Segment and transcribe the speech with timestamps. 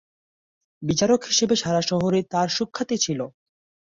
[0.81, 3.19] বিচারক হিসেবে সারা শহরে তার সুখ্যাতি ছিল।